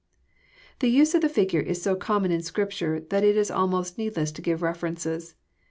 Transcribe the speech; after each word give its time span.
The 0.79 0.87
use 0.89 1.13
of 1.13 1.21
the 1.21 1.29
figure 1.29 1.59
is 1.59 1.79
so 1.83 1.95
common 1.95 2.31
in 2.31 2.41
Scripture, 2.41 3.01
that 3.11 3.23
it 3.23 3.37
Is 3.37 3.51
almost 3.51 3.99
needless 3.99 4.31
to 4.31 4.41
give 4.41 4.63
references. 4.63 5.35